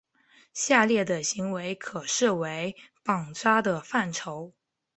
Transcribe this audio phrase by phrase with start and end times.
[0.55, 4.51] 下列的行为可视为绑扎的范畴。